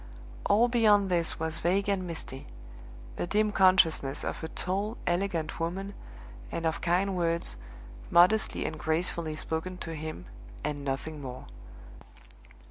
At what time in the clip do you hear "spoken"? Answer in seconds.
9.35-9.77